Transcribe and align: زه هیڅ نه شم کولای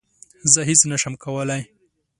زه 0.53 0.59
هیڅ 0.69 0.81
نه 0.91 0.97
شم 1.01 1.13
کولای 1.23 1.61